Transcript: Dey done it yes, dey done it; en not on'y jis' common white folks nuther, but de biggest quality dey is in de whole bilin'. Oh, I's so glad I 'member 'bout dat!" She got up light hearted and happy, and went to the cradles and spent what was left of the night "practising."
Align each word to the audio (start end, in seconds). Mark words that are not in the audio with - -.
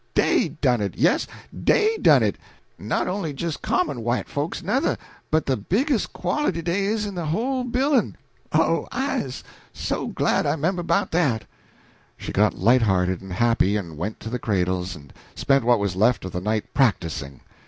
Dey 0.15 0.47
done 0.49 0.81
it 0.81 0.97
yes, 0.97 1.27
dey 1.63 1.95
done 1.99 2.23
it; 2.23 2.35
en 2.79 2.87
not 2.87 3.07
on'y 3.07 3.33
jis' 3.33 3.55
common 3.55 4.01
white 4.01 4.27
folks 4.27 4.63
nuther, 4.63 4.97
but 5.29 5.45
de 5.45 5.55
biggest 5.55 6.11
quality 6.11 6.63
dey 6.63 6.85
is 6.85 7.05
in 7.05 7.13
de 7.13 7.27
whole 7.27 7.63
bilin'. 7.63 8.15
Oh, 8.51 8.87
I's 8.91 9.43
so 9.73 10.07
glad 10.07 10.47
I 10.47 10.55
'member 10.55 10.81
'bout 10.81 11.11
dat!" 11.11 11.43
She 12.17 12.31
got 12.31 12.55
up 12.55 12.59
light 12.59 12.81
hearted 12.81 13.21
and 13.21 13.33
happy, 13.33 13.77
and 13.77 13.95
went 13.95 14.19
to 14.21 14.31
the 14.31 14.39
cradles 14.39 14.95
and 14.95 15.13
spent 15.35 15.65
what 15.65 15.77
was 15.77 15.95
left 15.95 16.25
of 16.25 16.31
the 16.31 16.41
night 16.41 16.73
"practising." 16.73 17.41